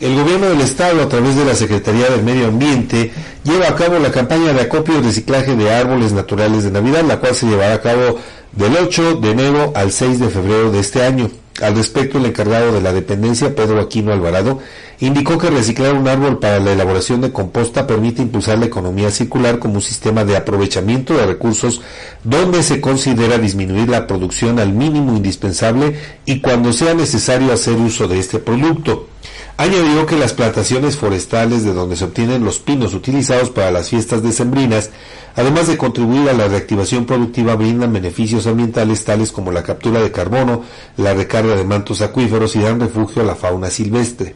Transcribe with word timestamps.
el 0.00 0.14
gobierno 0.16 0.48
del 0.48 0.62
estado 0.62 1.02
a 1.02 1.08
través 1.08 1.36
de 1.36 1.44
la 1.44 1.54
Secretaría 1.54 2.08
del 2.08 2.22
Medio 2.22 2.46
Ambiente 2.46 3.12
lleva 3.44 3.68
a 3.68 3.74
cabo 3.74 3.98
la 3.98 4.10
campaña 4.10 4.52
de 4.54 4.62
acopio 4.62 4.98
y 4.98 5.02
reciclaje 5.02 5.54
de 5.56 5.72
árboles 5.72 6.12
naturales 6.12 6.64
de 6.64 6.70
Navidad, 6.70 7.04
la 7.04 7.20
cual 7.20 7.34
se 7.34 7.46
llevará 7.46 7.74
a 7.74 7.82
cabo 7.82 8.18
del 8.52 8.76
8 8.76 9.16
de 9.16 9.30
enero 9.30 9.72
al 9.74 9.92
6 9.92 10.18
de 10.18 10.28
febrero 10.30 10.72
de 10.72 10.80
este 10.80 11.02
año. 11.04 11.30
Al 11.60 11.76
respecto, 11.76 12.16
el 12.16 12.24
encargado 12.24 12.72
de 12.72 12.80
la 12.80 12.94
dependencia, 12.94 13.54
Pedro 13.54 13.80
Aquino 13.80 14.14
Alvarado, 14.14 14.60
indicó 15.00 15.36
que 15.36 15.50
reciclar 15.50 15.94
un 15.94 16.08
árbol 16.08 16.38
para 16.38 16.60
la 16.60 16.72
elaboración 16.72 17.20
de 17.20 17.32
composta 17.32 17.86
permite 17.86 18.22
impulsar 18.22 18.58
la 18.58 18.66
economía 18.66 19.10
circular 19.10 19.58
como 19.58 19.74
un 19.74 19.82
sistema 19.82 20.24
de 20.24 20.36
aprovechamiento 20.36 21.14
de 21.14 21.26
recursos 21.26 21.82
donde 22.24 22.62
se 22.62 22.80
considera 22.80 23.36
disminuir 23.36 23.90
la 23.90 24.06
producción 24.06 24.58
al 24.58 24.72
mínimo 24.72 25.14
indispensable 25.14 25.98
y 26.24 26.40
cuando 26.40 26.72
sea 26.72 26.94
necesario 26.94 27.52
hacer 27.52 27.74
uso 27.74 28.08
de 28.08 28.18
este 28.18 28.38
producto. 28.38 29.08
Añadió 29.56 30.06
que 30.06 30.16
las 30.16 30.32
plantaciones 30.32 30.96
forestales 30.96 31.64
de 31.64 31.74
donde 31.74 31.96
se 31.96 32.04
obtienen 32.04 32.44
los 32.44 32.60
pinos 32.60 32.94
utilizados 32.94 33.50
para 33.50 33.70
las 33.70 33.90
fiestas 33.90 34.22
decembrinas, 34.22 34.90
además 35.36 35.66
de 35.66 35.76
contribuir 35.76 36.28
a 36.30 36.32
la 36.32 36.48
reactivación 36.48 37.04
productiva, 37.04 37.56
brindan 37.56 37.92
beneficios 37.92 38.46
ambientales 38.46 39.04
tales 39.04 39.32
como 39.32 39.52
la 39.52 39.62
captura 39.62 40.00
de 40.00 40.12
carbono, 40.12 40.62
la 40.96 41.12
recarga 41.12 41.56
de 41.56 41.64
mantos 41.64 42.00
acuíferos 42.00 42.56
y 42.56 42.60
dan 42.60 42.80
refugio 42.80 43.22
a 43.22 43.26
la 43.26 43.36
fauna 43.36 43.68
silvestre. 43.68 44.34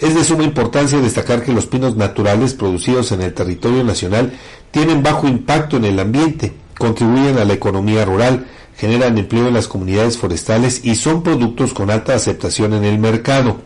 Es 0.00 0.14
de 0.14 0.24
suma 0.24 0.42
importancia 0.42 0.98
destacar 0.98 1.42
que 1.42 1.52
los 1.52 1.66
pinos 1.66 1.96
naturales 1.96 2.54
producidos 2.54 3.12
en 3.12 3.22
el 3.22 3.32
territorio 3.32 3.84
nacional 3.84 4.32
tienen 4.70 5.02
bajo 5.02 5.28
impacto 5.28 5.76
en 5.76 5.84
el 5.84 6.00
ambiente, 6.00 6.52
contribuyen 6.78 7.38
a 7.38 7.44
la 7.44 7.52
economía 7.52 8.04
rural, 8.04 8.46
generan 8.76 9.16
empleo 9.18 9.48
en 9.48 9.54
las 9.54 9.68
comunidades 9.68 10.18
forestales 10.18 10.84
y 10.84 10.96
son 10.96 11.22
productos 11.22 11.72
con 11.72 11.90
alta 11.90 12.14
aceptación 12.14 12.74
en 12.74 12.84
el 12.84 12.98
mercado. 12.98 13.60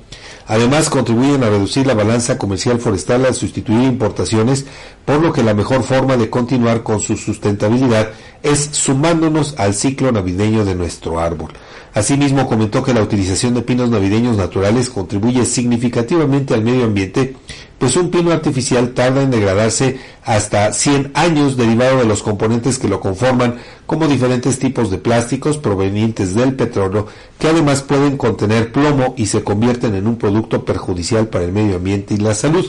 Además, 0.48 0.88
contribuyen 0.88 1.44
a 1.44 1.50
reducir 1.50 1.86
la 1.86 1.92
balanza 1.92 2.38
comercial 2.38 2.80
forestal 2.80 3.26
al 3.26 3.34
sustituir 3.34 3.82
importaciones, 3.82 4.64
por 5.04 5.20
lo 5.20 5.30
que 5.30 5.42
la 5.42 5.52
mejor 5.52 5.82
forma 5.82 6.16
de 6.16 6.30
continuar 6.30 6.82
con 6.82 7.00
su 7.00 7.18
sustentabilidad 7.18 8.08
es 8.50 8.70
sumándonos 8.72 9.54
al 9.58 9.74
ciclo 9.74 10.12
navideño 10.12 10.64
de 10.64 10.74
nuestro 10.74 11.20
árbol. 11.20 11.52
Asimismo, 11.94 12.46
comentó 12.46 12.82
que 12.82 12.94
la 12.94 13.02
utilización 13.02 13.54
de 13.54 13.62
pinos 13.62 13.90
navideños 13.90 14.36
naturales 14.36 14.90
contribuye 14.90 15.44
significativamente 15.44 16.54
al 16.54 16.62
medio 16.62 16.84
ambiente, 16.84 17.34
pues 17.78 17.96
un 17.96 18.10
pino 18.10 18.30
artificial 18.30 18.94
tarda 18.94 19.22
en 19.22 19.30
degradarse 19.30 19.98
hasta 20.24 20.72
100 20.72 21.12
años 21.14 21.56
derivado 21.56 21.98
de 21.98 22.04
los 22.04 22.22
componentes 22.22 22.78
que 22.78 22.88
lo 22.88 23.00
conforman, 23.00 23.56
como 23.86 24.06
diferentes 24.06 24.58
tipos 24.58 24.90
de 24.90 24.98
plásticos 24.98 25.58
provenientes 25.58 26.34
del 26.34 26.54
petróleo, 26.54 27.06
que 27.38 27.48
además 27.48 27.82
pueden 27.82 28.16
contener 28.16 28.70
plomo 28.72 29.14
y 29.16 29.26
se 29.26 29.42
convierten 29.42 29.94
en 29.94 30.06
un 30.06 30.18
producto 30.18 30.64
perjudicial 30.64 31.28
para 31.28 31.44
el 31.44 31.52
medio 31.52 31.76
ambiente 31.76 32.14
y 32.14 32.18
la 32.18 32.34
salud. 32.34 32.64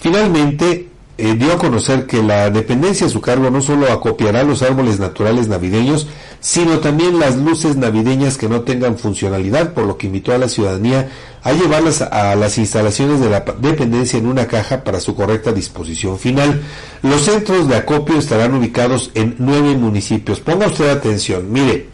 Finalmente, 0.00 0.88
eh, 1.20 1.34
dio 1.34 1.52
a 1.52 1.58
conocer 1.58 2.06
que 2.06 2.22
la 2.22 2.50
dependencia 2.50 3.06
a 3.06 3.10
su 3.10 3.20
cargo 3.20 3.50
no 3.50 3.60
solo 3.60 3.92
acopiará 3.92 4.42
los 4.42 4.62
árboles 4.62 4.98
naturales 4.98 5.48
navideños, 5.48 6.06
sino 6.40 6.78
también 6.78 7.18
las 7.18 7.36
luces 7.36 7.76
navideñas 7.76 8.38
que 8.38 8.48
no 8.48 8.62
tengan 8.62 8.96
funcionalidad, 8.96 9.74
por 9.74 9.84
lo 9.84 9.98
que 9.98 10.06
invitó 10.06 10.32
a 10.32 10.38
la 10.38 10.48
ciudadanía 10.48 11.10
a 11.42 11.52
llevarlas 11.52 12.02
a 12.02 12.34
las 12.34 12.58
instalaciones 12.58 13.20
de 13.20 13.30
la 13.30 13.44
dependencia 13.60 14.18
en 14.18 14.26
una 14.26 14.46
caja 14.46 14.82
para 14.82 15.00
su 15.00 15.14
correcta 15.14 15.52
disposición 15.52 16.18
final. 16.18 16.62
Los 17.02 17.22
centros 17.22 17.68
de 17.68 17.76
acopio 17.76 18.18
estarán 18.18 18.54
ubicados 18.54 19.10
en 19.14 19.36
nueve 19.38 19.76
municipios. 19.76 20.40
Ponga 20.40 20.66
usted 20.66 20.88
atención, 20.88 21.52
mire, 21.52 21.88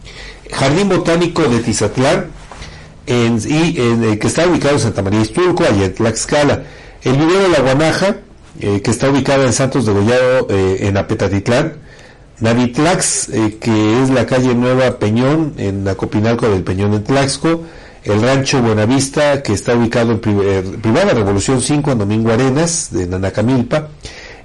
Jardín 0.51 0.89
Botánico 0.89 1.43
de 1.43 1.59
Tizatlán, 1.59 2.27
en, 3.05 3.39
y, 3.45 3.75
eh, 3.77 4.17
que 4.19 4.27
está 4.27 4.47
ubicado 4.47 4.75
en 4.75 4.81
Santa 4.81 5.01
María 5.01 5.21
Istulco, 5.21 5.63
allá 5.63 5.85
en 5.85 5.93
Tlaxcala. 5.93 6.63
El 7.03 7.17
vivero 7.17 7.39
de 7.43 7.49
la 7.49 7.59
Guanaja, 7.59 8.17
eh, 8.59 8.81
que 8.81 8.91
está 8.91 9.09
ubicada 9.09 9.45
en 9.45 9.53
Santos 9.53 9.85
de 9.85 9.93
Gollado, 9.93 10.47
eh, 10.49 10.87
en 10.87 10.97
Apetatitlán, 10.97 11.73
Navitlax, 12.39 13.29
eh, 13.29 13.57
que 13.59 14.01
es 14.01 14.09
la 14.09 14.25
calle 14.25 14.55
Nueva 14.55 14.99
Peñón, 14.99 15.53
en 15.57 15.87
Acopinalco 15.87 16.49
del 16.49 16.63
Peñón 16.63 16.93
en 16.93 17.03
Tlaxco, 17.03 17.63
el 18.03 18.21
rancho 18.21 18.61
Buenavista, 18.61 19.43
que 19.43 19.53
está 19.53 19.75
ubicado 19.75 20.13
en 20.13 20.19
Privada 20.81 21.13
Revolución 21.13 21.61
5, 21.61 21.91
en 21.91 21.97
Domingo 21.97 22.31
Arenas, 22.31 22.89
de 22.91 23.05
Nanacamilpa, 23.05 23.89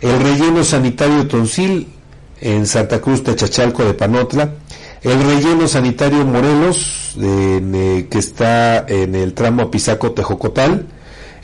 el 0.00 0.20
relleno 0.20 0.64
sanitario 0.64 1.26
Tonsil, 1.26 1.88
en 2.40 2.66
Santa 2.66 3.00
Cruz 3.00 3.22
Techachalco 3.22 3.84
de 3.84 3.94
Panotla, 3.94 4.54
el 5.02 5.22
relleno 5.22 5.68
sanitario 5.68 6.24
Morelos, 6.26 7.16
que 7.18 8.18
está 8.18 8.84
en 8.88 9.14
el 9.14 9.32
tramo 9.32 9.62
Apizaco 9.62 10.12
Tejocotal, 10.12 10.86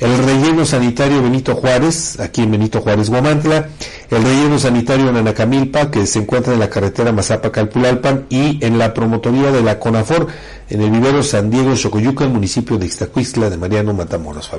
el 0.00 0.16
relleno 0.18 0.64
sanitario 0.64 1.22
Benito 1.22 1.54
Juárez, 1.56 2.20
aquí 2.20 2.42
en 2.42 2.52
Benito 2.52 2.80
Juárez, 2.80 3.10
Guamantla, 3.10 3.68
el 4.10 4.22
relleno 4.22 4.58
sanitario 4.58 5.08
en 5.10 5.16
Anacamilpa, 5.16 5.90
que 5.90 6.06
se 6.06 6.20
encuentra 6.20 6.54
en 6.54 6.60
la 6.60 6.70
carretera 6.70 7.12
Mazapa-Calpulalpan, 7.12 8.26
y 8.28 8.64
en 8.64 8.78
la 8.78 8.94
promotoría 8.94 9.50
de 9.50 9.62
la 9.62 9.78
CONAFOR, 9.78 10.28
en 10.70 10.82
el 10.82 10.90
vivero 10.90 11.22
San 11.22 11.50
Diego, 11.50 11.74
Xocoyuca, 11.76 12.28
municipio 12.28 12.78
de 12.78 12.86
Ixtacuistla 12.86 13.50
de 13.50 13.56
Mariano 13.56 13.92
Matamoros. 13.92 14.50